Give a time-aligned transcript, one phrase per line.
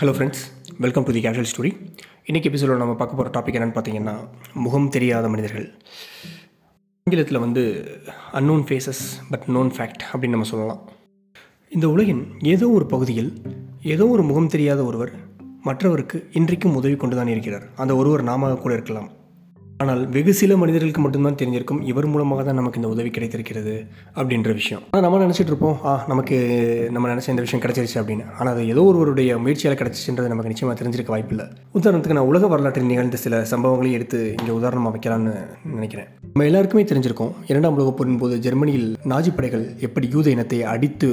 [0.00, 0.42] Hello friends
[0.78, 1.70] welcome to the casual story
[2.26, 4.14] இன்றைக்கி எபிசோடில் நம்ம பார்க்க போகிற டாபிக் என்னென்னு பார்த்தீங்கன்னா
[4.54, 5.74] முகம் தெரியாத மனிதர்கள்.
[7.02, 7.62] ஆங்கிலத்தில் வந்து
[8.32, 10.88] unknown faces but known fact அப்படின்னு நம்ம சொல்லலாம்.
[11.70, 13.42] இந்த உலகின் ஏதோ ஒரு பகுதியில்
[13.82, 15.12] ஏதோ ஒரு முகம் தெரியாத ஒருவர்
[15.62, 17.66] மற்றவருக்கு இன்றைக்கும் உதவி கொண்டு தான் இருக்கிறார்.
[17.76, 19.10] அந்த ஒருவர் நாம கூட இருக்கலாம்.
[19.82, 23.74] ஆனால் வெகு சில மனிதர்களுக்கு மட்டும்தான் தெரிஞ்சிருக்கும் இவர் மூலமாக தான் நமக்கு இந்த உதவி கிடைத்திருக்கிறது
[24.18, 24.82] அப்படின்ற விஷயம்.
[24.90, 26.36] ஆனால் நம்ம நினச்சிட்டு இருப்போம் ஆ நமக்கு
[26.94, 28.24] நம்ம நினச்ச இந்த விஷயம் கிடைச்சிருச்சு அப்படின்னு.
[28.38, 31.46] ஆனால் அது ஏதோ ஒருவருடைய முயற்சியால் கிடைச்சிச்சுன்றது நமக்கு நிச்சயமாக தெரிஞ்சிருக்க வாய்ப்பில்லை
[31.80, 35.34] உதாரணத்துக்கு நான் உலக வரலாற்றில் நிகழ்ந்த சில சம்பவங்களையும் எடுத்து இங்கே உதாரணமாக வைக்கலாம்னு
[35.78, 36.10] நினைக்கிறேன்.
[36.32, 41.10] நம்ம எல்லாருக்குமே தெரிஞ்சிருக்கோம் இரண்டாம் உலகப் போரின் போது ஜெர்மனியில் நாஜி படைகள் எப்படி யூத இனத்தை அடித்து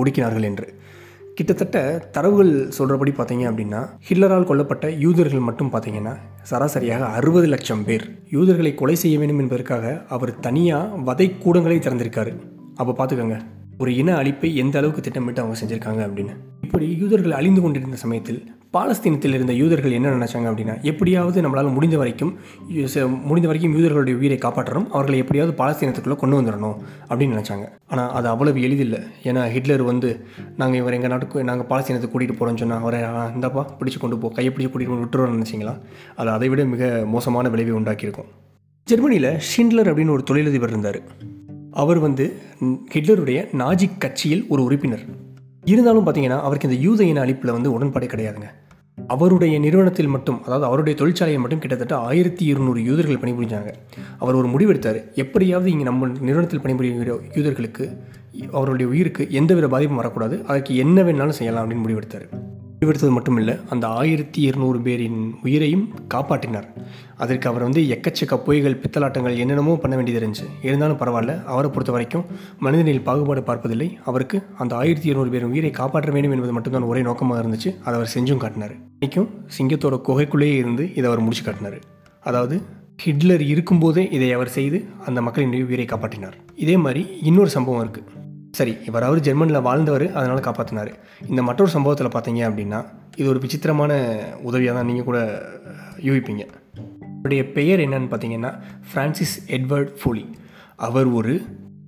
[0.00, 0.68] ஒடுக்கினார்கள் என்று.
[1.40, 8.04] கிட்டத்தட்ட தரவுகள் சொல்கிறபடி பார்த்தீங்க அப்படின்னா ஹிட்லரால் கொல்லப்பட்ட யூதர்கள் மட்டும் பார்த்தீங்கன்னா சராசரியாக அறுபது லட்சம் பேர்.
[8.30, 12.32] யூதர்களை கொலை செய்ய வேண்டும் என்பதற்காக அவர் தனியாக வதை கூடங்களை திறந்திருக்காரு.
[12.76, 13.38] அப்போ பார்த்துக்கோங்க
[13.78, 16.34] ஒரு இன அழிப்பை எந்த அளவுக்கு திட்டமிட்டு அவங்க செஞ்சுருக்காங்க அப்படின்னு.
[16.60, 18.40] இப்படி யூதர்கள் அழிந்து கொண்டிருந்த சமயத்தில்
[18.72, 22.38] பாலஸ்தீனத்தில் இருந்த யூதர்கள் என்ன நினச்சாங்க அப்படின்னா எப்படியாவது நம்மளால் முடிந்த வரைக்கும்
[22.72, 26.76] யூ- ச- முடிந்த வரைக்கும் யூதர்களுடைய உயிரை காப்பாற்றணும் அவர்களை எப்படியாவது பாலஸ்தீனத்துக்குள்ளே கொண்டு வந்துடணும்
[27.08, 27.68] அப்படின்னு நினச்சாங்க.
[27.88, 28.98] ஆனால் அது அவ்வளவு எளிதில்லை.
[29.22, 30.24] ஏன்னா ஹிட்லர் வந்து
[30.56, 34.54] நாங்கள் இவர் எங்கள் நாட்டுக்கு நாங்கள் பாலஸ்தீனத்துக்கு கூட்டிகிட்டு போகிறோம்னு சொன்னால் அவரை இந்தப்பா பிடிச்சி கொண்டு போ கையை
[34.54, 35.80] பிடிச்சி கூட்டிகிட்டு விட்டுருவோம்னு நினச்சிங்களா?
[36.16, 38.28] அது அதை விட மிக மோசமான விளைவை உண்டாக்கியிருக்கும்.
[38.84, 41.00] ஜெர்மனியில் ஷிண்ட்லர் அப்படின்னு ஒரு தொழிலதிபர் இருந்தார்.
[41.70, 42.36] அவர் வந்து
[42.94, 45.28] ஹிட்லருடைய நாஜி கட்சியில் ஒரு உறுப்பினர்.
[45.64, 48.48] இருந்தாலும் பார்த்தீங்கன்னா அவருக்கு இந்த யூத இன அழிப்பில் வந்து உடன்பாடு கிடையாதுங்க.
[49.06, 53.72] அவருடைய நிறுவனத்தில் மட்டும் அதாவது அவருடைய தொழிற்சாலையை மட்டும் கிட்டத்தட்ட ஆயிரத்தி இருநூறு யூதர்கள் பணிபுரிஞ்சாங்க.
[54.18, 55.14] அவர் ஒரு முடிவெடுத்தார்.
[55.14, 57.98] எப்படியாவது இங்கே நம்ம நிறுவனத்தில் பணிபுரிகிற யூதர்களுக்கு
[58.52, 60.44] அவருடைய உயிருக்கு எந்தவித பாதிப்பும் வரக்கூடாது.
[60.46, 62.58] அதற்கு என்ன வேணாலும் செய்யலாம் அப்படின்னு முடிவெடுத்தார்.
[62.82, 66.68] முடிவெடுத்தது மட்டும் இல்லை அந்த ஆயிரத்தி இருநூறு பேரின் உயிரையும் காப்பாற்றினார்.
[67.22, 70.46] அதற்கு அவர் வந்து எக்கச்சக்க பொய்கள் பித்தலாட்டங்கள் என்னென்னமோ பண்ண வேண்டியது இருந்துச்சு.
[70.66, 72.24] இருந்தாலும் பரவாயில்ல அவரை பொறுத்த வரைக்கும்
[72.66, 73.88] மனிதனில் பாகுபாடு பார்ப்பதில்லை.
[74.10, 77.72] அவருக்கு அந்த ஆயிரத்தி இருநூறு பேரின் உயிரை காப்பாற்ற வேண்டும் என்பது மட்டும்தான் ஒரே நோக்கமாக இருந்துச்சு.
[77.84, 78.74] அதை அவர் செஞ்சும் காட்டினார்.
[78.96, 79.28] இன்றைக்கும்
[79.58, 81.78] சிங்கத்தோட குகைக்குள்ளேயே இருந்து இதை அவர் முடிச்சு காட்டினார்.
[82.30, 82.58] அதாவது
[83.04, 86.38] ஹிட்லர் இருக்கும்போதே இதை அவர் செய்து அந்த மக்களின் உயிரை காப்பாற்றினார்.
[86.64, 88.19] இதே மாதிரி இன்னொரு சம்பவம் இருக்குது
[88.50, 90.90] சரி இவர் அவர் ஜெர்மனியில் வாழ்ந்தவர் அதனால் காப்பாற்றினார்
[91.28, 92.84] இந்த மற்றொரு சம்பவத்தில் பார்த்தீங்க அப்படின்னா
[93.16, 93.92] இது ஒரு விசித்திரமான
[94.42, 95.42] உதவியாக தான் நீங்கள் கூட
[96.00, 96.46] யூகிப்பீங்க.
[97.12, 98.58] அவருடைய பெயர் என்னன்னு பார்த்தீங்கன்னா
[98.90, 100.24] ஃப்ரான்சிஸ் எட்வர்ட் ஃபோலி
[100.76, 101.42] அவர் ஒரு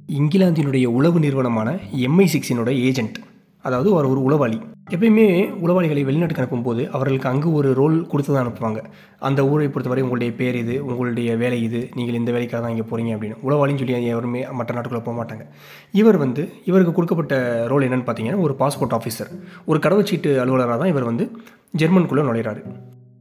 [0.09, 3.19] இங்கிலாந்தினுடைய உளவு நிறுவனமான எம்ஐ சிக்ஸினோட ஏஜென்ட்
[3.63, 4.61] அதாவது அவர் ஒரு உளவாளி.
[4.91, 5.25] எப்பயுமே
[5.65, 8.81] உளவாளிகளை வெளிநாட்டுக்கு அனுப்பும்போது அவர்களுக்கு அங்கு ஒரு ரோல் கொடுத்து தான் அனுப்புவாங்க.
[9.29, 13.13] அந்த ஊரை பொறுத்தவரை உங்களுடைய பேர் இது உங்களுடைய வேலை இது நீங்கள் இந்த வேலைக்காக தான் இங்கே போகிறீங்க
[13.17, 13.39] அப்படின்னு.
[13.47, 15.45] உளவாளின்னு சொல்லி யாருமே மற்ற நாட்டுக்குள்ளே போக மாட்டாங்க.
[16.01, 17.37] இவர் வந்து இவருக்கு கொடுக்கப்பட்ட
[17.73, 19.31] ரோல் என்னென்னு பார்த்தீங்கன்னா ஒரு பாஸ்போர்ட் ஆஃபீஸர்
[19.71, 21.27] ஒரு கடவுச்சீட்டு அலுவலராக தான் இவர் வந்து
[21.83, 22.63] ஜெர்மனுக்குள்ளே நுழையிறாரு.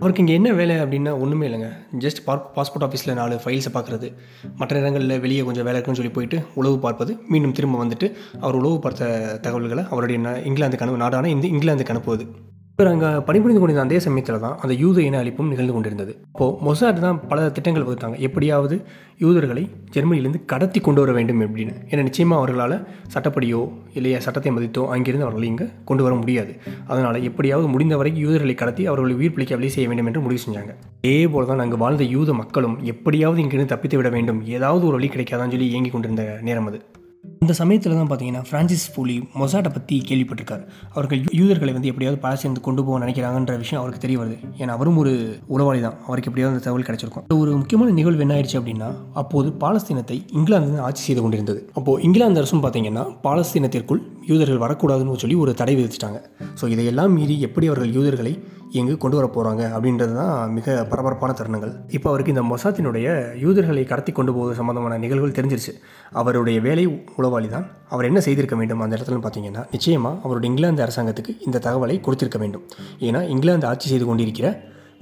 [0.02, 1.72] அவருக்கு இங்கே என்ன வேலை அப்படின்னா ஒன்றுமே இல்லைங்க.
[2.00, 4.14] ஜஸ்ட் பார் பாஸ்போர்ட் ஆஃபீஸில் நாலு ஃபைல்ஸை பார்க்குறது
[4.56, 7.18] மற்ற இடங்களில் வெளியே கொஞ்சம் வேலை இருக்குன்னு சொல்லி போயிட்டு உளவு பார்ப்பது.
[7.28, 12.28] மீண்டும் திரும்ப வந்துட்டு அவர் உழவு பார்த்த தகவல்களை அவருடைய ந- இங்கிலாந்துக்கு அனு நாடான இந்த இங்கிலாந்துக்கு அனுப்புவது.
[12.78, 16.14] இவர் அங்கே பணிபுரிந்து கொண்டிருந்த அதே சமயத்தில் தான் அந்த யூத இன அழிப்பும் நிகழ்ந்து கொண்டிருந்தது.
[16.34, 18.16] அப்போது மொசாட் தான் பல திட்டங்கள் வகுத்தாங்க.
[18.28, 18.76] எப்படியாவது
[19.24, 19.64] யூதர்களை
[19.96, 21.74] ஜெர்மனியிலிருந்து கடத்தி கொண்டு வர வேண்டும் அப்படின்னு.
[21.92, 22.76] ஏன்னா நிச்சயமாக அவர்களால்
[23.16, 23.60] சட்டப்படியோ
[24.00, 26.54] இல்லையா சட்டத்தை மதித்தோ அங்கிருந்து அவர்களை இங்கே கொண்டு வர முடியாது.
[26.92, 30.74] அதனால் எப்படியாவது முடிந்த வரைக்கும் யூதர்களை கடத்தி அவர்களை உயிர் பிழைக்க வழி செய்ய வேண்டும் என்று முடிவு செஞ்சாங்க.
[31.04, 34.42] அதே போல தான் அங்கே வாழ்ந்த யூத மக்களும் எப்படியாவது இங்கிருந்து தப்பித்து விட வேண்டும்.
[34.58, 36.80] ஏதாவது ஒரு வழி கிடைக்காதான்னு சொல்லி இயங்கி கொண்டிருந்த நேரம் அது.
[37.24, 40.64] இந்த சமயத்தில் தான் பார்த்தீங்கன்னா ஃப்ரான்சிஸ் போலி மொசாட்டை பற்றி கேள்விப்பட்டிருக்காரு.
[40.96, 44.38] அவர்கள் யூதர்களை வந்து எப்படியாவது பாலஸ்தீனத்துக்கு கொண்டு போக நினைக்கிறாங்கன்ற விஷயம் அவருக்கு தெரிய வருது.
[44.62, 45.12] ஏன்னா அவரும் ஒரு
[45.56, 45.98] உளவாளி தான்.
[46.08, 47.26] அவருக்கு எப்படியாவது அந்த தகவல் கிடைச்சிருக்கும்.
[47.42, 48.90] ஒரு முக்கியமான நிகழ்வு என்ன ஆயிடுச்சு அப்படின்னா
[49.22, 51.62] அப்போது பாலஸ்தீனத்தை இங்கிலாந்து ஆட்சி செய்து கொண்டிருந்தது.
[51.80, 54.02] அப்போது இங்கிலாந்து அரசும் பார்த்தீங்கன்னா பாலஸ்தீனத்திற்குள்
[54.32, 56.20] யூதர்கள் வரக்கூடாதுன்னு சொல்லி ஒரு தடை விதிச்சிட்டாங்க.
[56.62, 58.34] ஸோ இதையெல்லாம் மீறி எப்படி அவர்கள் யூதர்களை
[58.80, 61.74] எங்கு கொண்டு வர போகிறாங்க அப்படின்றது தான் மிக பரபரப்பான தருணங்கள்.
[61.98, 63.08] இப்போ அவருக்கு இந்த மொசாத்தினுடைய
[63.44, 65.74] யூதர்களை கடத்தி கொண்டு போவது சம்பந்தமான நிகழ்வுகள் தெரிஞ்சிருச்சு.
[66.22, 66.86] அவருடைய வேலை
[67.20, 67.66] உளவாளி தான்.
[67.94, 72.66] அவர் என்ன செய்திருக்க வேண்டும் அந்த இடத்துல பார்த்தீங்கன்னா நிச்சயமாக அவருடைய இங்கிலாந்து அரசாங்கத்துக்கு இந்த தகவலை கொடுத்திருக்க வேண்டும்.
[73.10, 74.50] ஏன்னா இங்கிலாந்து ஆட்சி செய்து கொண்டிருக்கிற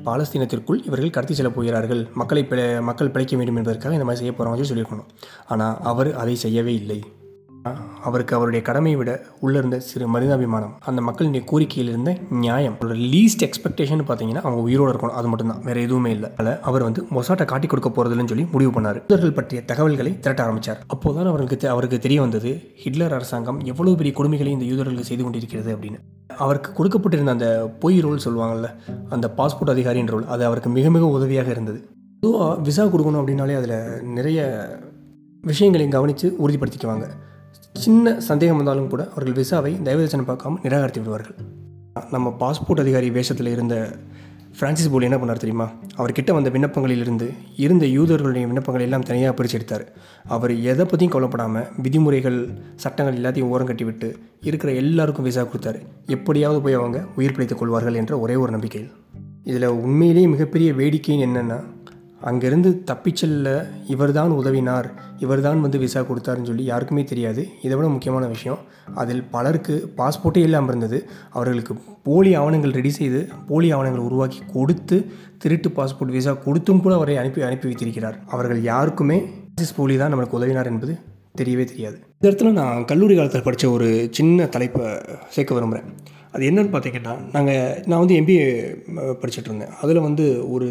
[0.08, 2.04] பாலஸ்தீனத்திற்குள் இவர்கள் கடத்தி செல்ல போகிறார்கள்.
[2.22, 5.10] மக்களை பிழை மக்கள் பிழைக்க வேண்டும் என்பதற்காக இந்த மாதிரி செய்ய போகிறாங்க சொல்லி சொல்லியிருக்கணும்.
[5.54, 7.00] ஆனால் அவர் அதை செய்யவே இல்லை.
[8.04, 13.44] அவருக்கு அவருடைய கடமையை விட உள்ளே இருந்த சிறு மனிதாபிமானம் அந்த மக்களுடைய கோரிக்கையில் இருந்த நியாயம் அவரோட லீஸ்ட்
[13.44, 15.12] எக்ஸ்பெக்டேஷன் பார்த்தீங்கன்னா அவங்க உயிரோடு இருக்கணும்.
[15.12, 15.62] அது மட்டும்தான்.
[15.64, 16.30] வேற எதுவுமே இல்லை.
[16.38, 18.94] அதில் அவர் வந்து மொசாட்டை காட்டி கொடுக்க போகிறதில்லன்னு சொல்லி முடிவு பண்ணார்.
[18.94, 24.16] யூதர்கள் பற்றிய தகவல்களை திரட்ட ஆரம்பித்தார் அப்போதான் அவருக்கு தெ- அவருக்கு தெரிய வந்தது ஹிட்லர் அரசாங்கம் எவ்வளவு பெரிய
[24.18, 26.00] கொடுமைகளை இந்த யூதர்களுக்கு செய்து கொண்டிருக்கிறது அப்படின்னு.
[26.38, 28.76] அவருக்கு கொடுக்கப்பட்டிருந்த அந்த பொய் ரோல் சொல்லுவாங்கல்ல
[29.10, 31.90] அந்த பாஸ்போர்ட் அதிகாரின்ற ரோல் அது அவருக்கு மிக மிக உதவியாக இருந்தது.
[32.20, 34.68] பொதுவாக விசா கொடுக்கணும் அப்படின்னாலே அதில் நிறைய
[35.42, 37.08] விஷயங்களை கவனித்து உறுதிப்படுத்திக்குவாங்க.
[37.76, 41.36] சின்ன சந்தேகம் வந்தாலும் கூட அவர்கள் விசாவை தயவுதச்சனை பார்க்காம நிராகரித்து விடுவார்கள்.
[42.12, 43.76] நம்ம பாஸ்போர்ட் அதிகாரி வேஷத்தில் இருந்த
[44.60, 45.68] பிரான்சிஸ் போலி என்ன பண்ணார் தெரியுமா?
[45.98, 49.86] அவர்கிட்ட வந்த விண்ணப்பங்களிலிருந்து இருந்த யூதர்களுடைய விண்ணப்பங்களை எல்லாம் தனியாக பிரித்து எடுத்தார்
[50.28, 52.40] அவர் எதை பற்றியும் கவலைப்படாமல் விதிமுறைகள்
[52.76, 54.10] சட்டங்கள் எல்லாத்தையும் ஓரம் கட்டிவிட்டு
[54.42, 55.82] இருக்கிற எல்லாருக்கும் விசா கொடுத்தாரு.
[56.08, 58.92] எப்படியாவது போய் அவங்க உயிர் பிழைத்துக் கொள்வார்கள் என்ற ஒரே ஒரு நம்பிக்கையில்.
[59.44, 61.60] இதில் உண்மையிலேயே மிகப்பெரிய வேடிக்கைன்னு என்னென்னா
[62.28, 63.50] அங்கேருந்து தப்பிச்சல்ல
[63.94, 64.88] இவர் தான் உதவினார்
[65.26, 67.42] இவர் தான் வந்து விசா கொடுத்தாருன்னு சொல்லி யாருக்குமே தெரியாது.
[67.66, 68.60] இதை விட முக்கியமான விஷயம்
[69.02, 71.00] அதில் பலருக்கு பாஸ்போர்ட்டே இல்லாமல் இருந்தது.
[71.38, 71.76] அவர்களுக்கு
[72.08, 74.98] போலி ஆவணங்கள் ரெடி செய்து போலி ஆவணங்கள் உருவாக்கி கொடுத்து
[75.44, 78.18] திருட்டு பாஸ்போர்ட் விசா கொடுத்தும் கூட அவரை அனுப்பி அனுப்பி வைத்திருக்கிறார்.
[78.36, 79.20] அவர்கள் யாருக்குமே
[79.80, 80.94] போலி தான் நம்மளுக்கு உதவினார் என்பது
[81.40, 81.98] தெரியவே தெரியாது.
[82.20, 84.86] இந்த இடத்துல நான் கல்லூரி காலத்தில் படித்த ஒரு சின்ன தலைப்பை
[85.36, 85.90] சேர்க்க விரும்புகிறேன்
[86.34, 88.48] அது என்னன்னு பார்த்தீங்கன்னா நாங்கள் நான் வந்து எம்பிஏ
[89.22, 89.74] படிச்சுட்டு இருந்தேன்.
[89.82, 90.68] அதில் வந்து ஒரு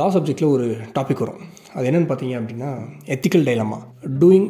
[0.00, 0.66] லா சப்ஜெக்டில் ஒரு
[0.98, 1.40] டாபிக் வரும்.
[1.76, 2.70] அது என்னென்னு பார்த்தீங்க அப்படின்னா
[3.14, 3.78] ethical dilemma
[4.22, 4.48] doing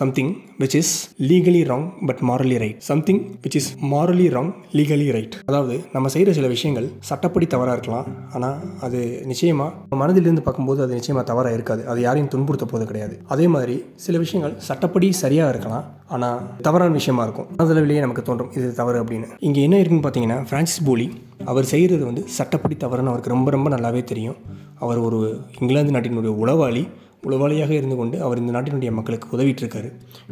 [0.00, 0.32] something
[0.62, 0.92] which is
[1.30, 6.32] legally wrong but morally right something which is morally wrong legally right அதாவது நம்ம செய்கிற
[6.38, 8.06] சில விஷயங்கள் சட்டப்படி தவறாக இருக்கலாம்.
[8.36, 8.98] ஆனால் அது
[9.30, 11.82] நிச்சயமாக மனதிலிருந்து பார்க்கும்போது அது நிச்சயமாக தவறாக இருக்காது.
[11.92, 13.14] அது யாரையும் துன்புறுத்த போது கிடையாது.
[13.34, 13.76] அதே மாதிரி
[14.06, 15.86] சில விஷயங்கள் சட்டப்படி சரியாக இருக்கலாம்.
[16.16, 17.48] ஆனால் தவறான விஷயமா இருக்கும்.
[17.58, 19.28] மனதளவிலேயே நமக்கு தோன்றும் இது தவறு அப்படின்னு.
[19.48, 21.08] இங்கே என்ன இருக்குன்னு பார்த்தீங்கன்னா ஃப்ரான்சிஸ் போலி
[21.50, 24.38] அவர் செய்கிறது வந்து சட்டப்படி தவறுன்னு அவருக்கு ரொம்ப ரொம்ப நல்லாவே தெரியும்.
[24.80, 25.20] அவர் ஒரு
[25.60, 26.84] இங்கிலாந்து நாட்டினுடைய உளவாளி
[27.26, 29.88] உளவாளியாக இருந்து கொண்டு அவர் இந்த நாட்டினுடைய மக்களுக்கு உதவிட்டுருக்காரு.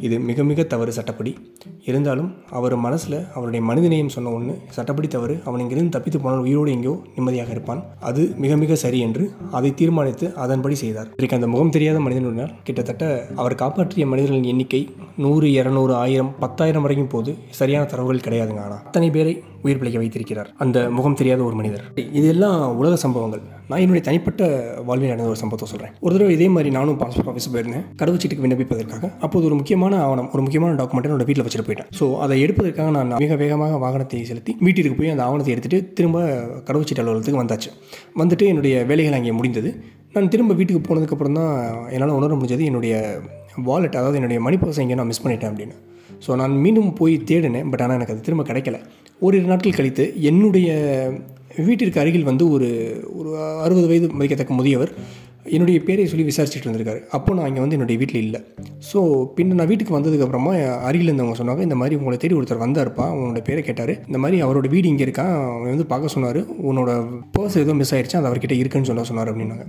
[0.06, 1.32] இது மிக மிக தவறு சட்டப்படி.
[1.84, 2.28] இருந்தாலும்
[2.58, 5.34] அவர் மனசில் அவருடைய மனிதநேயம் சொன்ன ஒன்று சட்டப்படி தவறு.
[5.44, 7.82] அவன் இங்கிருந்து தப்பித்து போனால் உயிரோடு எங்கேயோ நிம்மதியாக இருப்பான்.
[8.00, 11.10] அது மிக மிக சரி என்று அதை தீர்மானித்து அதன்படி செய்தார்.
[11.16, 13.04] இன்றைக்கு அந்த முகம் தெரியாத மனிதனுடன் கிட்டத்தட்ட
[13.37, 14.82] அவர் காப்பாற்றிய மனிதர்களின் எண்ணிக்கை
[15.16, 19.34] நூறு இரநூறு ஆயிரம் பத்தாயிரம் வரைக்கும் போது சரியான தரவுகள் கிடையாதுங்க ஆனால் அத்தனை பேரை
[19.64, 20.49] உயிர் பிழைக்க வைத்திருக்கிறார்.
[20.64, 21.85] அந்த முகம் தெரியாத ஒரு மனிதர்.
[22.20, 23.43] இதெல்லாம் உலக சம்பவங்கள்.
[23.70, 24.43] நான் என்னுடைய தனிப்பட்ட
[24.88, 27.85] வாழ்வில் நடந்த ஒரு சம்பவத்தை சொல்கிறேன் ஒரு தடவை இதே மாதிரி நானும் பாஸ்போர்ட் ஆஃபீஸ் போயிருந்தேன்.
[28.00, 29.11] கடவுச்சீட்டுக்கு விண்ணப்பிப்பதற்காக.
[29.26, 31.91] அப்போது ஒரு முக்கியமான ஆவணம் ஒரு முக்கியமான டாக்குமெண்ட் என்னோட வீட்டில் வச்சுட்டு போயிட்டேன்.
[32.00, 36.19] ஸோ அதை எடுப்பதற்காக நான் மிக வேகமாக வாகனத்தை செலுத்தி வீட்டிற்கு போய் அந்த ஆவணத்தை எடுத்துகிட்டு திரும்ப
[36.69, 37.73] கடவுச்சீட்டு அலுவலகத்துக்கு வந்தாச்சு.
[38.23, 39.73] வந்துட்டு என்னுடைய வேலைகள் அங்கே முடிந்தது.
[40.14, 41.52] நான் திரும்ப வீட்டுக்கு போனதுக்கப்புறம் தான்
[41.94, 42.94] என்னால் உணர முடிஞ்சது என்னுடைய
[43.67, 45.76] வாலெட் அதாவது என்னுடைய மணி பர்ஸ் இங்கே நான் மிஸ் பண்ணிட்டேன் அப்படின்னு.
[46.25, 48.79] ஸோ நான் மீண்டும் போய் தேடினேன் பட் ஆனால் எனக்கு அது திரும்ப கிடைக்கல.
[49.22, 50.70] ஓரிரு நாட்கள் கழித்து என்னுடைய
[51.66, 52.68] வீட்டிற்கு அருகில் வந்து ஒரு
[53.18, 53.30] ஒரு
[53.64, 54.90] அறுபது வயது மதிக்கத்தக்க முதியவர்
[55.56, 58.38] என்னுடைய பேரை சொல்லி விசாரிச்சுட்டு இருந்திருக்காரு அப்போ நான் இங்கே வந்து என்னுடைய வீட்டில் இல்லை.
[58.88, 58.98] ஸோ
[59.36, 60.52] பின்ன நான் வீட்டுக்கு வந்ததுக்கப்புறமா
[60.88, 63.92] அருகில் இருந்தவங்க சொன்னாங்க இந்த மாதிரி உங்களை தேடி ஒருத்தர் வந்தாருப்பா அவனோட பேரை கேட்டார்.
[64.08, 66.40] இந்த மாதிரி அவரோட வீடு இங்கே இருக்கான் அவன் வந்து பார்க்க சொன்னார்.
[66.70, 66.90] உன்னோட
[67.36, 69.66] பர்ஸ் ஏதோ மிஸ் ஆயிடுச்சு அது அவர்கிட்ட இருக்குன்னு சொல்ல சொன்னார் அப்படின்னாங்க.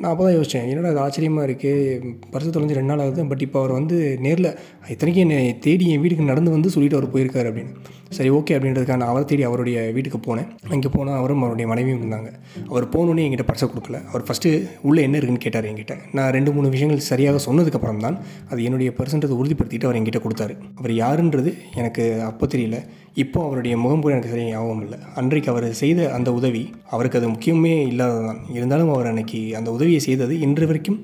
[0.00, 3.60] நான் அப்போ தான் யோசித்தேன் என்னடா அது ஆச்சரியமாக இருக்குது பர்ஸ் தொலைஞ்சு ரெண்டு நாள் ஆகுது பட் இப்போ
[3.62, 4.50] அவர் வந்து நேரில்
[4.94, 7.74] இத்தனைக்கும் என்னை தேடி என் வீட்டுக்கு நடந்து வந்து சொல்லிட்டு அவர் போயிருக்காரு அப்படின்னு.
[8.16, 10.46] சரி ஓகே அப்படின்றதுக்காக நான் அவரை தேடி அவருடைய வீட்டுக்கு போனேன்.
[10.74, 12.30] அங்கே போனால் அவரும் அவருடைய மனைவியும் இருந்தாங்க.
[12.68, 13.98] அவர் போனோடனே என்கிட்ட பர்ஸை கொடுக்கல.
[14.10, 15.96] அவர் ஃபஸ்ட்டு உள்ளே என்ன இருக்குன்னு கேட்டார் என்கிட்ட.
[16.12, 18.18] நான் ரெண்டு மூணு விஷயங்கள் சரியாக சொன்னதுக்கப்புறம் தான்
[18.50, 20.56] அது என்னுடைய பர்சன்றது உறுதிப்படுத்திட்டு அவர் என்கிட்ட கொடுத்தாரு.
[20.76, 22.78] அவர் யாருன்றது எனக்கு அப்போ தெரியல.
[23.14, 24.98] இப்போ அவருடைய முகம் கூட எனக்கு சரியாக ஞாபகம் இல்லை.
[25.14, 30.40] அன்றைக்கு அவர் செய்த அந்த உதவி அவருக்கு அது முக்கியமே இல்லாததான் இருந்தாலும் அவர் அன்னைக்கு அந்த உதவியை செய்தது
[30.40, 31.00] இன்று வரைக்கும்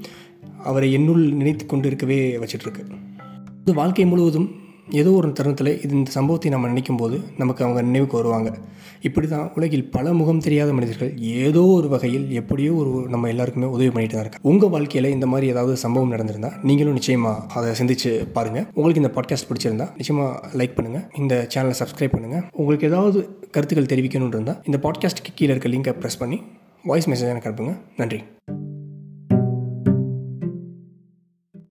[0.65, 2.85] அவரை என்னுள் நினைத்து கொண்டு இருக்கவே வச்சிட்ருக்கு.
[3.65, 4.49] இது வாழ்க்கை முழுவதும்
[4.91, 8.59] ஏதோ ஒரு தருணத்தில் இது இந்த சம்பவத்தை நம்ம நினைக்கும் போது நமக்கு அவங்க நினைவுக்கு வருவாங்க.
[9.03, 13.91] இப்படி தான் உலகில் பல முகம் தெரியாத மனிதர்கள் ஏதோ ஒரு வகையில் எப்படியோ ஒரு நம்ம எல்லாருக்குமே உதவி
[13.91, 14.49] பண்ணிட்டு தான் இருக்காங்க.
[14.49, 19.51] உங்கள் வாழ்க்கையில் இந்த மாதிரி ஏதாவது சம்பவம் நடந்திருந்தா நீங்களும் நிச்சயமாக அதை சிந்திச்சு பாருங்கள் உங்களுக்கு இந்த பாட்காஸ்ட்
[19.51, 25.35] பிடிச்சிருந்தா நிச்சயமாக லைக் பண்ணுங்கள் இந்த சேனலை சப்ஸ்கிரைப் பண்ணுங்கள் உங்களுக்கு ஏதாவது கருத்துக்கள் தெரிவிக்கணும்னு இருந்தால் இந்த பாட்காஸ்ட்டுக்கு
[25.35, 26.41] கீழே இருக்க லிங்கை ப்ரெஸ் பண்ணி
[26.85, 27.77] வாய்ஸ் மெசேஜ் எனக்கு அனுப்புங்க.
[27.97, 28.23] நன்றி.